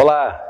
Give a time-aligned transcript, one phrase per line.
[0.00, 0.40] Olá!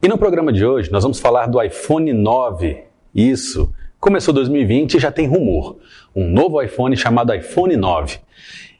[0.00, 2.84] E no programa de hoje nós vamos falar do iPhone 9.
[3.12, 3.74] Isso!
[3.98, 5.78] Começou 2020 e já tem rumor.
[6.14, 8.20] Um novo iPhone chamado iPhone 9.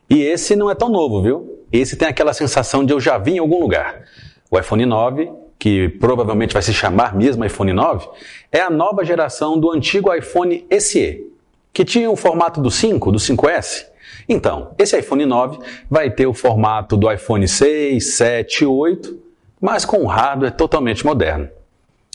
[0.08, 1.66] E esse não é tão novo, viu?
[1.72, 4.04] Esse tem aquela sensação de eu já vi em algum lugar.
[4.48, 8.08] O iPhone 9, que provavelmente vai se chamar mesmo iPhone 9,
[8.52, 11.26] é a nova geração do antigo iPhone SE,
[11.72, 13.86] que tinha o formato do 5, do 5S.
[14.28, 15.58] Então, esse iPhone 9
[15.90, 19.31] vai ter o formato do iPhone 6, 7 e 8
[19.62, 21.48] mas com um hardware totalmente moderno.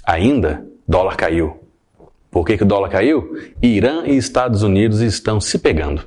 [0.03, 1.63] Ainda, dólar caiu.
[2.29, 3.37] Por que, que o dólar caiu?
[3.61, 6.05] Irã e Estados Unidos estão se pegando.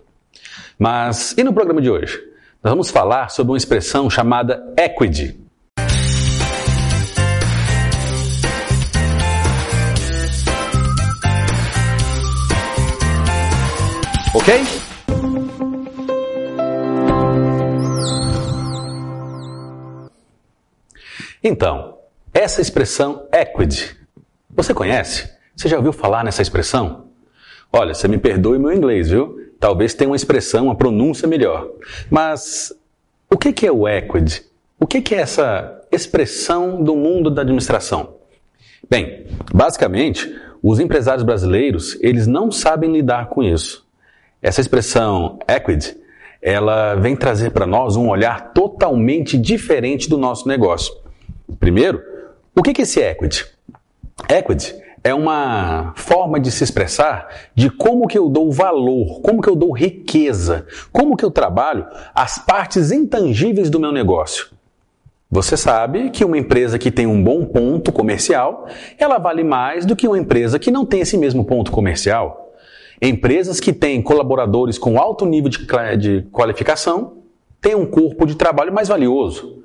[0.78, 2.20] Mas e no programa de hoje?
[2.62, 5.40] Nós vamos falar sobre uma expressão chamada equity.
[14.34, 14.89] Ok?
[21.42, 21.98] Então,
[22.34, 23.96] essa expressão equity,
[24.50, 25.30] você conhece?
[25.56, 27.06] Você já ouviu falar nessa expressão?
[27.72, 29.38] Olha, você me perdoe meu inglês, viu?
[29.58, 31.68] Talvez tenha uma expressão, uma pronúncia melhor.
[32.10, 32.72] Mas
[33.30, 34.44] o que é o equity?
[34.78, 38.16] O que é essa expressão do mundo da administração?
[38.88, 43.86] Bem, basicamente, os empresários brasileiros, eles não sabem lidar com isso.
[44.42, 45.96] Essa expressão equity,
[46.42, 51.00] ela vem trazer para nós um olhar totalmente diferente do nosso negócio.
[51.58, 52.02] Primeiro,
[52.54, 53.46] o que é esse equity?
[54.28, 59.48] Equity é uma forma de se expressar de como que eu dou valor, como que
[59.48, 64.48] eu dou riqueza, como que eu trabalho as partes intangíveis do meu negócio.
[65.30, 68.66] Você sabe que uma empresa que tem um bom ponto comercial,
[68.98, 72.52] ela vale mais do que uma empresa que não tem esse mesmo ponto comercial.
[73.00, 77.18] Empresas que têm colaboradores com alto nível de qualificação
[77.60, 79.59] têm um corpo de trabalho mais valioso.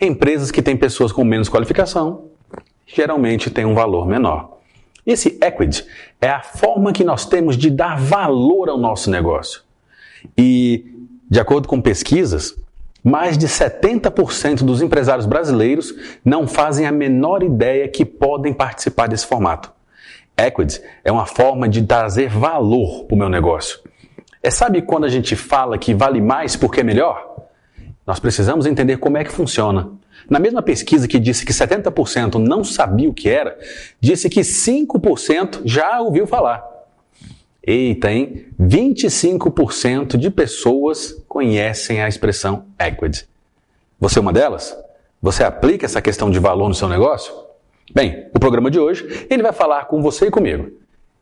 [0.00, 2.24] Empresas que têm pessoas com menos qualificação
[2.86, 4.58] geralmente têm um valor menor.
[5.06, 5.86] Esse equity
[6.20, 9.62] é a forma que nós temos de dar valor ao nosso negócio.
[10.36, 10.84] E,
[11.30, 12.54] de acordo com pesquisas,
[13.02, 15.94] mais de 70% dos empresários brasileiros
[16.24, 19.72] não fazem a menor ideia que podem participar desse formato.
[20.36, 23.78] Equity é uma forma de trazer valor para o meu negócio.
[24.42, 27.35] É sabe quando a gente fala que vale mais porque é melhor?
[28.06, 29.90] Nós precisamos entender como é que funciona.
[30.30, 33.58] Na mesma pesquisa que disse que 70% não sabia o que era,
[34.00, 36.64] disse que 5% já ouviu falar.
[37.62, 38.46] Eita, hein?
[38.60, 43.26] 25% de pessoas conhecem a expressão equity.
[43.98, 44.76] Você é uma delas?
[45.20, 47.34] Você aplica essa questão de valor no seu negócio?
[47.92, 50.70] Bem, o programa de hoje, ele vai falar com você e comigo.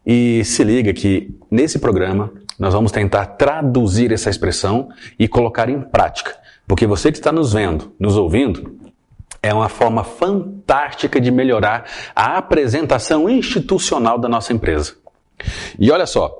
[0.05, 5.81] E se liga que nesse programa nós vamos tentar traduzir essa expressão e colocar em
[5.81, 8.79] prática porque você que está nos vendo, nos ouvindo,
[9.43, 11.85] é uma forma fantástica de melhorar
[12.17, 14.95] a apresentação institucional da nossa empresa.
[15.79, 16.35] E olha só,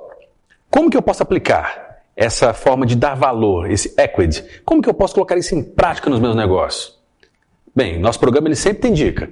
[0.71, 4.43] como que eu posso aplicar essa forma de dar valor, esse equity?
[4.65, 6.97] Como que eu posso colocar isso em prática nos meus negócios?
[7.75, 9.29] Bem, nosso programa ele sempre tem dica.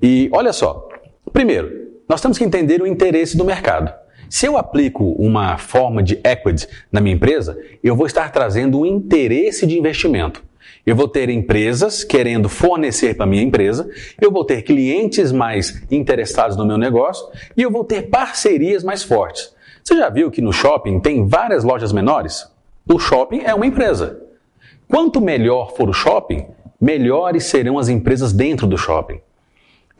[0.00, 0.88] E olha só,
[1.32, 3.92] primeiro, nós temos que entender o interesse do mercado.
[4.30, 8.86] Se eu aplico uma forma de equity na minha empresa, eu vou estar trazendo um
[8.86, 10.40] interesse de investimento.
[10.86, 16.56] Eu vou ter empresas querendo fornecer para minha empresa, eu vou ter clientes mais interessados
[16.56, 17.26] no meu negócio
[17.56, 19.52] e eu vou ter parcerias mais fortes.
[19.82, 22.48] Você já viu que no shopping tem várias lojas menores?
[22.88, 24.22] O shopping é uma empresa.
[24.86, 26.46] Quanto melhor for o shopping,
[26.80, 29.20] melhores serão as empresas dentro do shopping.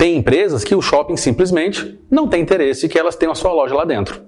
[0.00, 3.74] Tem empresas que o shopping simplesmente não tem interesse que elas tenham a sua loja
[3.74, 4.22] lá dentro.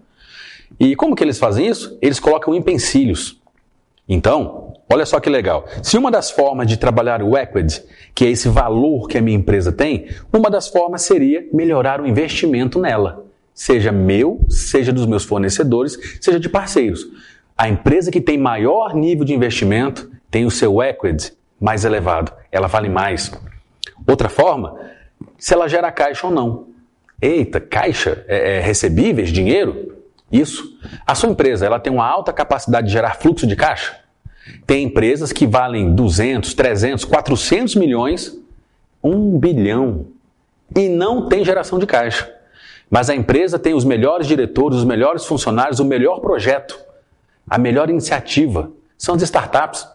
[0.79, 1.97] E como que eles fazem isso?
[2.03, 3.41] Eles colocam empecilhos.
[4.07, 5.65] Então, olha só que legal.
[5.83, 7.83] Se uma das formas de trabalhar o equity,
[8.15, 12.07] que é esse valor que a minha empresa tem, uma das formas seria melhorar o
[12.07, 13.25] investimento nela.
[13.55, 17.07] Seja meu, seja dos meus fornecedores, seja de parceiros.
[17.57, 22.31] A empresa que tem maior nível de investimento tem o seu equity mais elevado.
[22.51, 23.33] Ela vale mais.
[24.07, 24.93] Outra forma
[25.39, 26.67] se ela gera caixa ou não.
[27.21, 28.25] Eita, caixa?
[28.27, 29.97] É, é, recebíveis, dinheiro?
[30.31, 30.79] Isso.
[31.07, 34.01] A sua empresa, ela tem uma alta capacidade de gerar fluxo de caixa?
[34.67, 38.37] Tem empresas que valem 200, 300, 400 milhões,
[39.03, 40.07] 1 bilhão,
[40.75, 42.33] e não tem geração de caixa.
[42.91, 46.79] Mas a empresa tem os melhores diretores, os melhores funcionários, o melhor projeto,
[47.49, 48.71] a melhor iniciativa.
[48.99, 49.87] São as startups.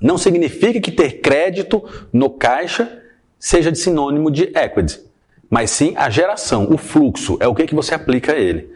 [0.00, 1.82] Não significa que ter crédito
[2.12, 3.00] no caixa
[3.40, 5.00] seja de sinônimo de equity,
[5.48, 8.70] mas sim a geração, o fluxo, é o que, que você aplica a ele.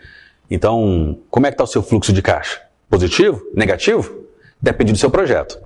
[0.51, 2.63] Então, como é que está o seu fluxo de caixa?
[2.91, 3.43] Positivo?
[3.55, 4.25] Negativo?
[4.61, 5.59] Depende do seu projeto.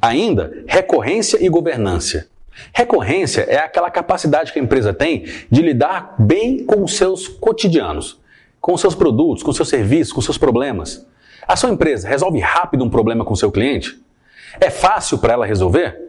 [0.00, 2.28] Ainda, recorrência e governança.
[2.72, 8.20] Recorrência é aquela capacidade que a empresa tem de lidar bem com os seus cotidianos,
[8.60, 11.06] com os seus produtos, com os seus serviços, com os seus problemas.
[11.46, 14.00] A sua empresa resolve rápido um problema com o seu cliente?
[14.60, 16.07] É fácil para ela resolver?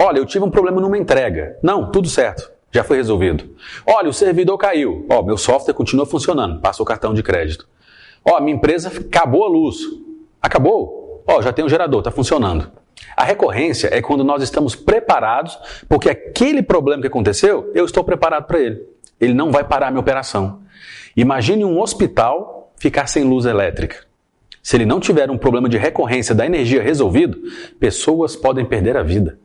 [0.00, 1.58] Olha, eu tive um problema numa entrega.
[1.60, 2.48] Não, tudo certo.
[2.70, 3.56] Já foi resolvido.
[3.84, 5.04] Olha, o servidor caiu.
[5.10, 6.60] Ó, meu software continua funcionando.
[6.60, 7.66] Passa o cartão de crédito.
[8.24, 9.78] Ó, minha empresa acabou a luz.
[10.40, 11.24] Acabou?
[11.26, 12.70] Ó, já tem o gerador, está funcionando.
[13.16, 15.58] A recorrência é quando nós estamos preparados,
[15.88, 18.80] porque aquele problema que aconteceu, eu estou preparado para ele.
[19.20, 20.60] Ele não vai parar a minha operação.
[21.16, 23.96] Imagine um hospital ficar sem luz elétrica.
[24.62, 27.36] Se ele não tiver um problema de recorrência da energia resolvido,
[27.80, 29.38] pessoas podem perder a vida.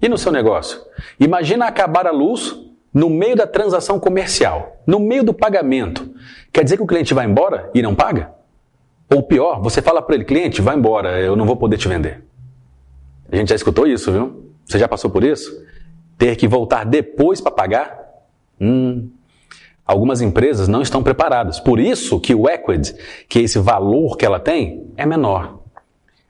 [0.00, 0.80] E no seu negócio?
[1.18, 2.56] Imagina acabar a luz
[2.92, 6.14] no meio da transação comercial, no meio do pagamento.
[6.52, 8.32] Quer dizer que o cliente vai embora e não paga?
[9.14, 12.24] Ou pior, você fala para ele, cliente, vai embora, eu não vou poder te vender.
[13.30, 14.52] A gente já escutou isso, viu?
[14.64, 15.64] Você já passou por isso?
[16.18, 17.98] Ter que voltar depois para pagar?
[18.60, 19.10] Hum.
[19.84, 21.60] Algumas empresas não estão preparadas.
[21.60, 22.94] Por isso que o equity,
[23.28, 25.55] que é esse valor que ela tem, é menor.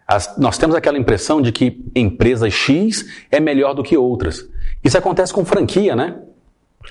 [0.06, 4.48] As, nós temos aquela impressão de que empresa X é melhor do que outras.
[4.84, 6.16] Isso acontece com franquia, né?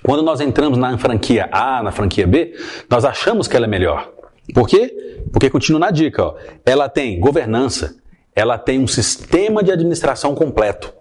[0.04, 2.54] Quando nós entramos na franquia A, na franquia B,
[2.90, 4.12] nós achamos que ela é melhor.
[4.54, 5.24] Por quê?
[5.32, 6.36] Porque continua na dica, ó.
[6.66, 7.96] Ela tem governança,
[8.36, 10.94] ela tem um sistema de administração completo.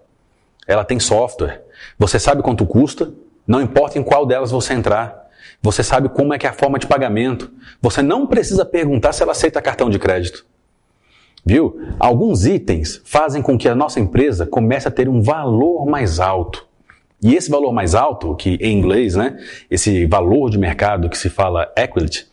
[0.65, 1.63] Ela tem software.
[1.99, 3.13] Você sabe quanto custa,
[3.45, 5.25] não importa em qual delas você entrar.
[5.61, 7.51] Você sabe como é que é a forma de pagamento.
[7.81, 10.45] Você não precisa perguntar se ela aceita cartão de crédito.
[11.45, 11.79] Viu?
[11.99, 16.65] Alguns itens fazem com que a nossa empresa comece a ter um valor mais alto.
[17.21, 19.37] E esse valor mais alto, que em inglês, né,
[19.69, 22.27] esse valor de mercado que se fala equity,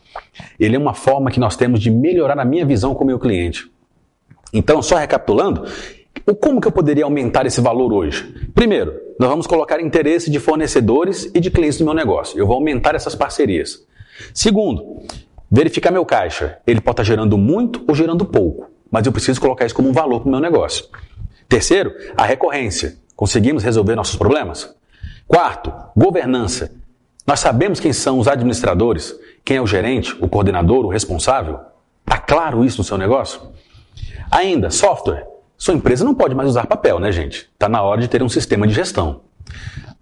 [0.59, 3.19] ele é uma forma que nós temos de melhorar a minha visão com o meu
[3.19, 3.71] cliente.
[4.51, 5.65] Então, só recapitulando,
[6.39, 8.49] como que eu poderia aumentar esse valor hoje?
[8.53, 12.37] Primeiro, nós vamos colocar interesse de fornecedores e de clientes do meu negócio.
[12.37, 13.83] Eu vou aumentar essas parcerias.
[14.33, 15.01] Segundo,
[15.49, 16.57] verificar meu caixa.
[16.67, 19.91] Ele pode estar gerando muito ou gerando pouco, mas eu preciso colocar isso como um
[19.91, 20.85] valor para o meu negócio.
[21.49, 22.95] Terceiro, a recorrência.
[23.15, 24.71] Conseguimos resolver nossos problemas?
[25.27, 26.71] Quarto, governança.
[27.25, 31.59] Nós sabemos quem são os administradores, quem é o gerente, o coordenador, o responsável?
[32.05, 33.41] Está claro isso no seu negócio?
[34.29, 35.25] Ainda, software.
[35.57, 37.49] Sua empresa não pode mais usar papel, né, gente?
[37.51, 39.21] Está na hora de ter um sistema de gestão.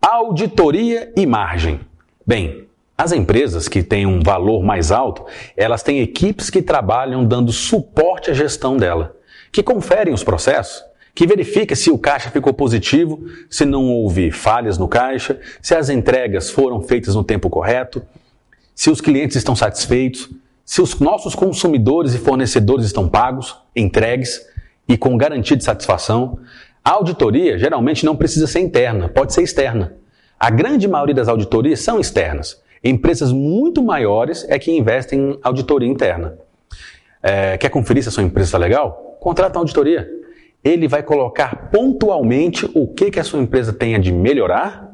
[0.02, 1.80] Auditoria e margem.
[2.28, 2.68] Bem,
[3.02, 5.26] as empresas que têm um valor mais alto,
[5.58, 9.16] elas têm equipes que trabalham dando suporte à gestão dela,
[9.52, 10.84] que conferem os processos,
[11.16, 15.90] que verifica se o caixa ficou positivo, se não houve falhas no caixa, se as
[15.90, 18.04] entregas foram feitas no tempo correto,
[18.76, 20.30] se os clientes estão satisfeitos,
[20.64, 24.46] se os nossos consumidores e fornecedores estão pagos, entregues
[24.88, 26.38] e com garantia de satisfação.
[26.86, 29.96] A auditoria geralmente não precisa ser interna, pode ser externa.
[30.40, 32.61] A grande maioria das auditorias são externas.
[32.84, 36.38] Empresas muito maiores é que investem em auditoria interna.
[37.22, 39.18] É, quer conferir se a sua empresa está legal?
[39.20, 40.10] Contrata uma auditoria.
[40.64, 44.92] Ele vai colocar pontualmente o que, que a sua empresa tem a de melhorar,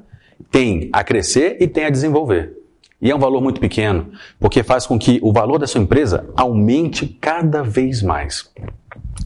[0.51, 2.57] tem a crescer e tem a desenvolver.
[3.01, 6.27] E é um valor muito pequeno, porque faz com que o valor da sua empresa
[6.35, 8.51] aumente cada vez mais.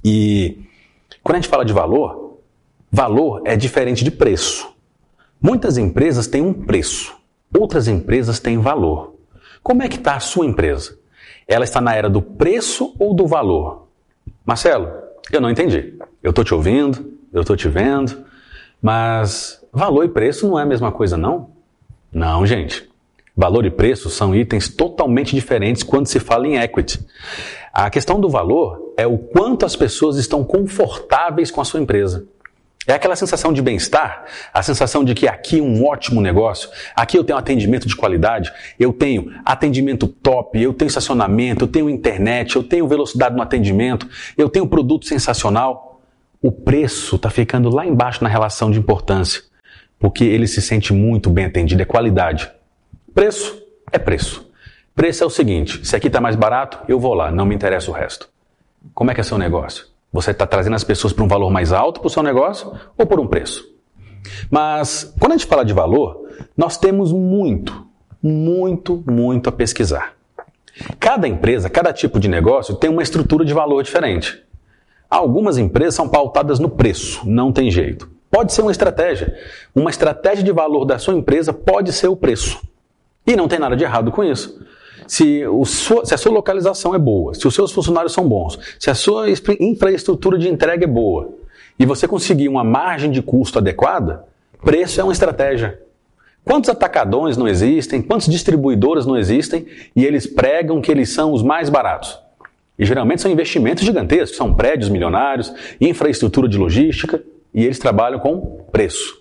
[0.03, 0.59] E
[1.23, 2.39] quando a gente fala de valor,
[2.91, 4.69] valor é diferente de preço.
[5.41, 7.15] Muitas empresas têm um preço,
[7.57, 9.15] outras empresas têm valor.
[9.63, 10.97] Como é que está a sua empresa?
[11.47, 13.87] Ela está na era do preço ou do valor?
[14.45, 14.89] Marcelo,
[15.31, 15.97] eu não entendi.
[16.21, 18.25] Eu estou te ouvindo, eu estou te vendo,
[18.81, 21.51] mas valor e preço não é a mesma coisa, não?
[22.11, 22.89] Não, gente.
[23.35, 26.99] Valor e preço são itens totalmente diferentes quando se fala em equity.
[27.71, 32.25] A questão do valor é o quanto as pessoas estão confortáveis com a sua empresa.
[32.87, 37.15] É aquela sensação de bem-estar, a sensação de que aqui é um ótimo negócio, aqui
[37.15, 42.55] eu tenho atendimento de qualidade, eu tenho atendimento top, eu tenho estacionamento, eu tenho internet,
[42.55, 46.01] eu tenho velocidade no atendimento, eu tenho produto sensacional.
[46.41, 49.43] O preço está ficando lá embaixo na relação de importância,
[49.99, 52.51] porque ele se sente muito bem atendido, é qualidade.
[53.13, 53.61] Preço
[53.91, 54.49] é preço.
[54.95, 57.91] Preço é o seguinte: se aqui está mais barato, eu vou lá, não me interessa
[57.91, 58.27] o resto.
[58.95, 59.90] Como é que é seu negócio?
[60.11, 63.05] Você está trazendo as pessoas para um valor mais alto para o seu negócio ou
[63.05, 63.69] por um preço?
[64.49, 67.85] Mas quando a gente fala de valor, nós temos muito,
[68.21, 70.13] muito, muito a pesquisar.
[70.99, 74.43] Cada empresa, cada tipo de negócio tem uma estrutura de valor diferente.
[75.09, 78.09] Algumas empresas são pautadas no preço, não tem jeito.
[78.29, 79.37] Pode ser uma estratégia.
[79.75, 82.61] Uma estratégia de valor da sua empresa pode ser o preço.
[83.27, 84.65] E não tem nada de errado com isso.
[85.11, 88.89] Se, sua, se, a sua localização é boa, se os seus funcionários são bons, se
[88.89, 89.25] a sua
[89.59, 91.33] infraestrutura de entrega é boa,
[91.77, 94.25] e você conseguir uma margem de custo adequada,
[94.63, 95.81] Preço é uma estratégia.
[96.45, 98.01] Quantos atacadões não existem?
[98.01, 99.65] Quantos distribuidores não existem?
[99.95, 102.17] E eles pregam que eles são os mais baratos.
[102.77, 107.21] E geralmente são investimentos gigantescos, são prédios milionários, infraestrutura de logística,
[107.53, 109.19] e eles trabalham com preço.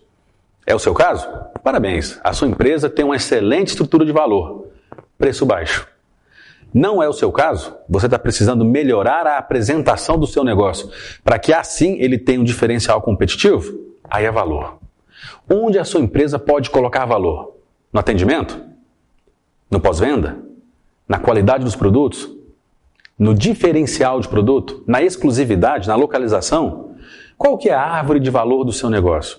[0.67, 1.27] É o seu caso?
[1.65, 4.70] Parabéns, a sua empresa tem uma excelente estrutura de valor,
[5.21, 5.87] preço baixo.
[6.73, 7.77] Não é o seu caso?
[7.87, 10.91] Você está precisando melhorar a apresentação do seu negócio
[11.23, 13.79] para que assim ele tenha um diferencial competitivo?
[14.03, 14.79] Aí é valor.
[15.49, 17.55] Onde a sua empresa pode colocar valor?
[17.93, 18.59] No atendimento?
[19.71, 20.39] No pós-venda?
[21.07, 22.31] Na qualidade dos produtos?
[23.19, 24.83] No diferencial de produto?
[24.87, 25.87] Na exclusividade?
[25.87, 26.95] Na localização?
[27.37, 29.39] Qual que é a árvore de valor do seu negócio?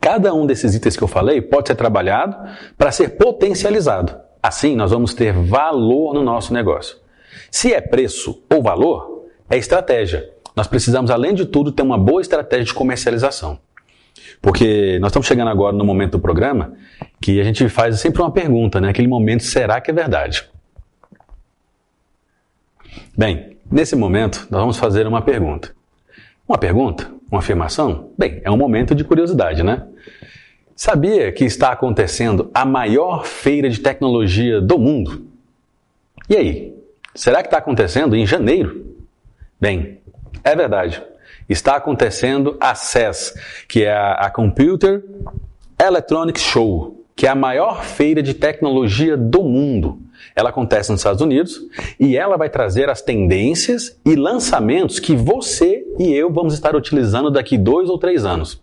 [0.00, 2.36] Cada um desses itens que eu falei pode ser trabalhado
[2.76, 4.25] para ser potencializado.
[4.42, 6.96] Assim, nós vamos ter valor no nosso negócio.
[7.50, 10.30] Se é preço ou valor, é estratégia.
[10.54, 13.58] Nós precisamos, além de tudo, ter uma boa estratégia de comercialização.
[14.40, 16.74] Porque nós estamos chegando agora no momento do programa
[17.20, 18.88] que a gente faz sempre uma pergunta, né?
[18.88, 20.48] Aquele momento, será que é verdade?
[23.16, 25.74] Bem, nesse momento nós vamos fazer uma pergunta.
[26.48, 27.10] Uma pergunta?
[27.30, 28.10] Uma afirmação?
[28.16, 29.86] Bem, é um momento de curiosidade, né?
[30.76, 35.26] Sabia que está acontecendo a maior feira de tecnologia do mundo?
[36.28, 36.76] E aí?
[37.14, 38.94] Será que está acontecendo em janeiro?
[39.58, 39.98] Bem,
[40.44, 41.02] é verdade
[41.48, 43.34] está acontecendo a CES,
[43.68, 45.04] que é a, Computer
[45.80, 49.98] Electronics Show, que é a maior feira de tecnologia do mundo.
[50.34, 51.60] Ela acontece nos Estados Unidos
[51.98, 57.30] e ela vai trazer as tendências e lançamentos que você e eu vamos estar utilizando
[57.30, 58.60] daqui dois ou três anos.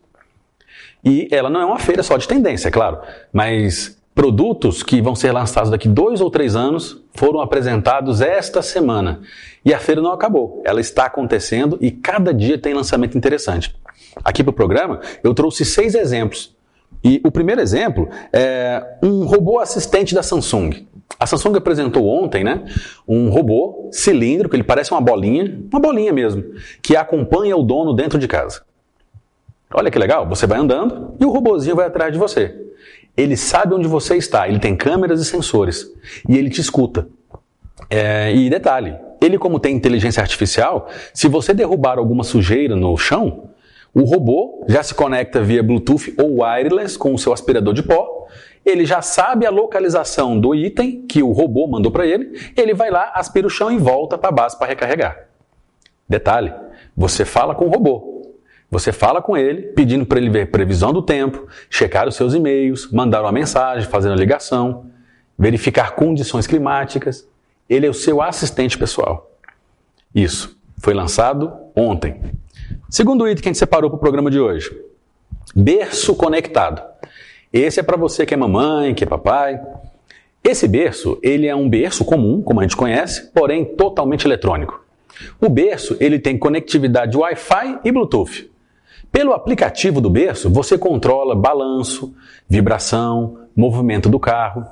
[1.03, 2.99] E ela não é uma feira só de tendência, é claro,
[3.31, 9.21] mas produtos que vão ser lançados daqui dois ou três anos foram apresentados esta semana.
[9.65, 13.75] E a feira não acabou, ela está acontecendo e cada dia tem lançamento interessante.
[14.23, 16.55] Aqui para o programa eu trouxe seis exemplos.
[17.03, 20.87] E o primeiro exemplo é um robô assistente da Samsung.
[21.19, 22.63] A Samsung apresentou ontem, né,
[23.07, 26.43] um robô cilíndrico, ele parece uma bolinha, uma bolinha mesmo,
[26.81, 28.61] que acompanha o dono dentro de casa.
[29.73, 32.55] Olha que legal, você vai andando e o robozinho vai atrás de você.
[33.15, 35.91] Ele sabe onde você está, ele tem câmeras e sensores
[36.27, 37.07] e ele te escuta.
[37.89, 43.49] É, e detalhe, ele como tem inteligência artificial, se você derrubar alguma sujeira no chão,
[43.93, 48.27] o robô já se conecta via Bluetooth ou wireless com o seu aspirador de pó.
[48.65, 52.31] Ele já sabe a localização do item que o robô mandou para ele.
[52.55, 55.27] Ele vai lá, aspira o chão e volta para a base para recarregar.
[56.07, 56.53] Detalhe:
[56.95, 58.12] você fala com o robô.
[58.73, 62.91] Você fala com ele, pedindo para ele ver previsão do tempo, checar os seus e-mails,
[62.91, 64.87] mandar uma mensagem, fazer uma ligação,
[65.37, 67.27] verificar condições climáticas.
[67.69, 69.31] Ele é o seu assistente pessoal.
[70.13, 72.19] Isso foi lançado ontem.
[72.89, 74.75] Segundo item que a gente separou para o programa de hoje:
[75.55, 76.81] berço conectado.
[77.53, 79.61] Esse é para você que é mamãe, que é papai.
[80.43, 84.83] Esse berço, ele é um berço comum, como a gente conhece, porém totalmente eletrônico.
[85.39, 88.51] O berço, ele tem conectividade Wi-Fi e Bluetooth.
[89.13, 92.15] Pelo aplicativo do berço, você controla balanço,
[92.49, 94.65] vibração, movimento do carro.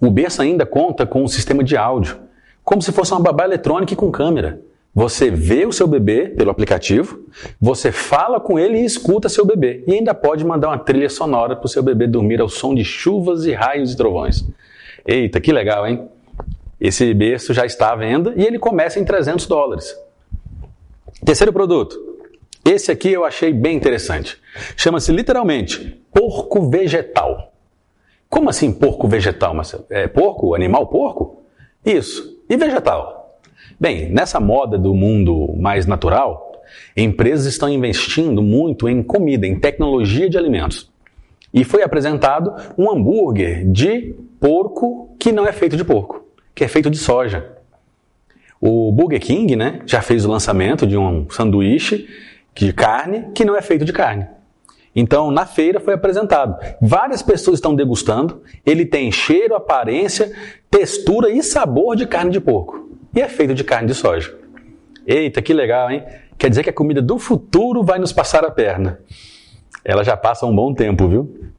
[0.00, 2.16] O berço ainda conta com um sistema de áudio,
[2.64, 4.62] como se fosse uma babá eletrônica com câmera.
[4.94, 7.20] Você vê o seu bebê pelo aplicativo,
[7.60, 9.84] você fala com ele e escuta seu bebê.
[9.86, 12.82] E ainda pode mandar uma trilha sonora para o seu bebê dormir ao som de
[12.82, 14.42] chuvas e raios e trovões.
[15.06, 16.08] Eita, que legal, hein?
[16.80, 19.94] Esse berço já está à venda e ele começa em 300 dólares.
[21.26, 22.05] Terceiro produto,
[22.70, 24.36] esse aqui eu achei bem interessante.
[24.76, 27.52] Chama-se literalmente porco vegetal.
[28.28, 29.86] Como assim porco vegetal, Marcelo?
[29.88, 31.42] É porco, animal porco?
[31.84, 32.40] Isso.
[32.48, 33.40] E vegetal?
[33.78, 36.62] Bem, nessa moda do mundo mais natural,
[36.96, 40.90] empresas estão investindo muito em comida, em tecnologia de alimentos.
[41.52, 46.68] E foi apresentado um hambúrguer de porco que não é feito de porco, que é
[46.68, 47.52] feito de soja.
[48.60, 52.08] O Burger King né, já fez o lançamento de um sanduíche
[52.64, 54.26] de carne que não é feito de carne.
[54.94, 56.56] Então, na feira foi apresentado.
[56.80, 58.42] Várias pessoas estão degustando.
[58.64, 60.32] Ele tem cheiro, aparência,
[60.70, 62.88] textura e sabor de carne de porco.
[63.14, 64.34] E é feito de carne de soja.
[65.06, 66.02] Eita, que legal, hein?
[66.38, 68.98] Quer dizer que a comida do futuro vai nos passar a perna.
[69.84, 71.52] Ela já passa um bom tempo, viu?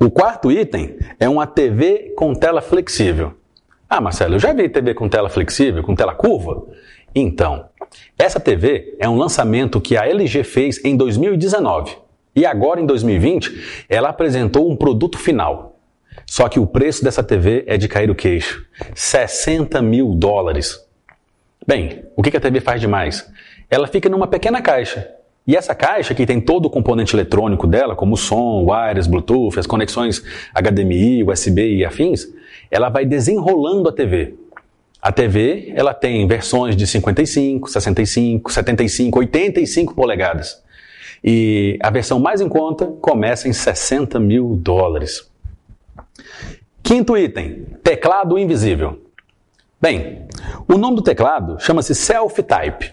[0.00, 3.34] O quarto item é uma TV com tela flexível.
[3.88, 6.66] Ah, Marcelo, eu já vi TV com tela flexível, com tela curva?
[7.14, 7.66] Então,
[8.18, 11.96] essa TV é um lançamento que a LG fez em 2019
[12.34, 15.76] e agora em 2020 ela apresentou um produto final.
[16.26, 18.64] Só que o preço dessa TV é de cair o queixo:
[18.94, 20.78] 60 mil dólares.
[21.66, 23.30] Bem, o que a TV faz demais?
[23.70, 25.06] Ela fica numa pequena caixa
[25.46, 29.58] E essa caixa que tem todo o componente eletrônico dela, como o som, wireless, Bluetooth,
[29.58, 30.22] as conexões
[30.54, 32.26] HDMI, USB e afins,
[32.70, 34.34] ela vai desenrolando a TV.
[35.00, 40.62] A TV, ela tem versões de 55, 65, 75, 85 polegadas.
[41.22, 45.30] E a versão mais em conta começa em 60 mil dólares.
[46.82, 49.02] Quinto item, teclado invisível.
[49.80, 50.26] Bem,
[50.66, 52.92] o nome do teclado chama-se Self Type.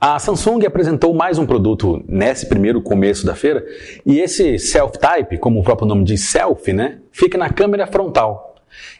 [0.00, 3.66] A Samsung apresentou mais um produto nesse primeiro começo da feira,
[4.06, 8.47] e esse Self Type, como o próprio nome diz, selfie, né, fica na câmera frontal.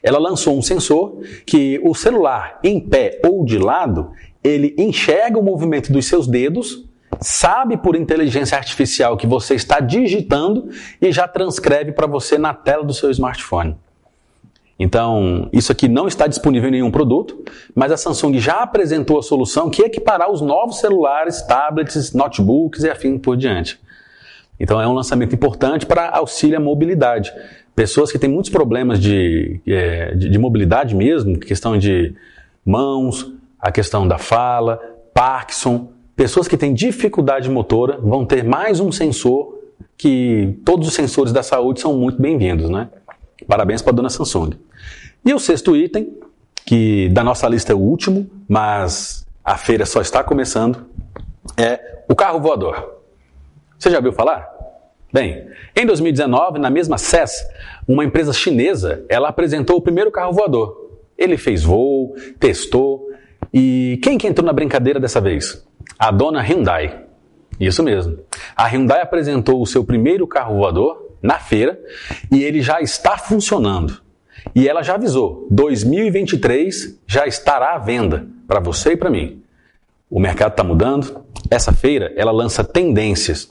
[0.03, 5.43] Ela lançou um sensor que o celular em pé ou de lado, ele enxerga o
[5.43, 6.85] movimento dos seus dedos,
[7.21, 10.69] sabe por inteligência artificial que você está digitando
[11.01, 13.77] e já transcreve para você na tela do seu smartphone.
[14.79, 17.43] Então, isso aqui não está disponível em nenhum produto,
[17.75, 22.91] mas a Samsung já apresentou a solução que equipará os novos celulares, tablets, notebooks e
[22.91, 23.81] afim por diante.
[24.61, 27.33] Então, é um lançamento importante para auxílio à mobilidade.
[27.79, 32.13] Pessoas que têm muitos problemas de, é, de, de mobilidade mesmo, questão de
[32.67, 34.81] mãos, a questão da fala,
[35.15, 39.61] Parkinson, pessoas que têm dificuldade motora vão ter mais um sensor
[39.97, 42.89] que todos os sensores da saúde são muito bem-vindos, né?
[43.47, 44.55] Parabéns para a dona Samsung.
[45.25, 46.19] E o sexto item,
[46.67, 50.85] que da nossa lista é o último, mas a feira só está começando,
[51.57, 53.03] é o carro voador.
[53.79, 54.58] Você já ouviu falar?
[55.13, 57.47] Bem, em 2019, na mesma CES,
[57.87, 60.91] uma empresa chinesa, ela apresentou o primeiro carro voador.
[61.17, 63.09] Ele fez voo, testou,
[63.53, 65.67] e quem que entrou na brincadeira dessa vez?
[65.99, 67.05] A dona Hyundai.
[67.59, 68.19] Isso mesmo.
[68.55, 71.79] A Hyundai apresentou o seu primeiro carro voador na feira
[72.31, 74.01] e ele já está funcionando.
[74.55, 79.43] E ela já avisou: 2023 já estará à venda para você e para mim.
[80.11, 81.25] O mercado está mudando.
[81.51, 83.51] Essa feira ela lança tendências.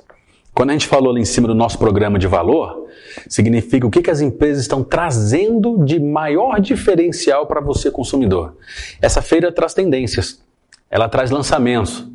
[0.58, 2.88] Quando a gente falou ali em cima do nosso programa de valor,
[3.30, 8.58] significa o que, que as empresas estão trazendo de maior diferencial para você, consumidor.
[9.00, 10.44] Essa feira traz tendências,
[10.90, 12.08] ela traz lançamentos.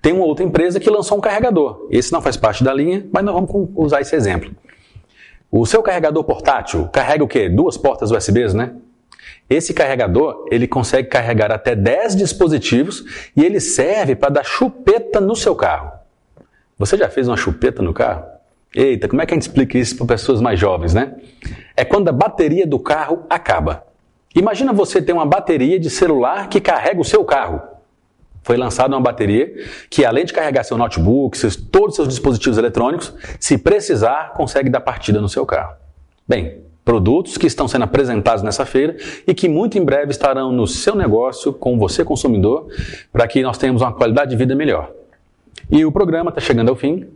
[0.00, 1.86] Tem uma outra empresa que lançou um carregador.
[1.90, 4.50] Esse não faz parte da linha, mas nós vamos usar esse exemplo.
[5.52, 7.50] O seu carregador portátil carrega o quê?
[7.50, 8.76] Duas portas USBs, né?
[9.46, 13.04] Esse carregador, ele consegue carregar até 10 dispositivos
[13.36, 15.99] e ele serve para dar chupeta no seu carro.
[16.80, 18.24] Você já fez uma chupeta no carro?
[18.74, 21.14] Eita, como é que a gente explica isso para pessoas mais jovens, né?
[21.76, 23.84] É quando a bateria do carro acaba.
[24.34, 27.60] Imagina você ter uma bateria de celular que carrega o seu carro.
[28.42, 29.52] Foi lançada uma bateria
[29.90, 34.70] que, além de carregar seu notebook, seus, todos os seus dispositivos eletrônicos, se precisar, consegue
[34.70, 35.74] dar partida no seu carro.
[36.26, 40.66] Bem, produtos que estão sendo apresentados nessa feira e que muito em breve estarão no
[40.66, 42.68] seu negócio com você, consumidor,
[43.12, 44.98] para que nós tenhamos uma qualidade de vida melhor.
[45.70, 47.06] E o programa está chegando ao fim.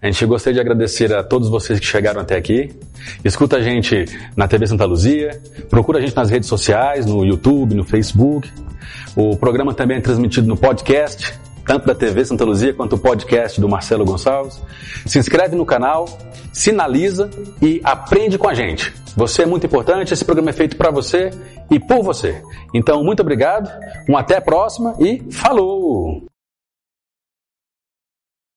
[0.00, 2.70] A gente gostaria de agradecer a todos vocês que chegaram até aqui.
[3.24, 4.04] Escuta a gente
[4.36, 8.50] na TV Santa Luzia, procura a gente nas redes sociais, no YouTube, no Facebook.
[9.14, 11.32] O programa também é transmitido no podcast,
[11.64, 14.60] tanto da TV Santa Luzia quanto o podcast do Marcelo Gonçalves.
[15.06, 16.06] Se inscreve no canal,
[16.52, 18.92] sinaliza e aprende com a gente.
[19.16, 21.30] Você é muito importante, esse programa é feito para você
[21.70, 22.42] e por você.
[22.74, 23.70] Então, muito obrigado,
[24.08, 26.31] um até a próxima e falou!